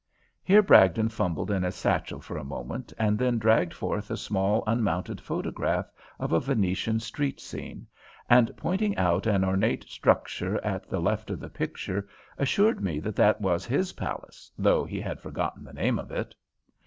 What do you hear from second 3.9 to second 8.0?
a small unmounted photograph of a Venetian street scene,